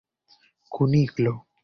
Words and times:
Kuniklo! 0.77 1.31